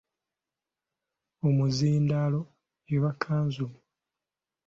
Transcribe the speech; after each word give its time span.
Omuzindaalo 1.47 2.39
eba 2.95 3.09
Kkanzu. 3.19 3.67